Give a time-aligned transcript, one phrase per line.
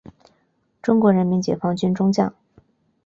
[0.81, 2.33] 中国人民解放军中将。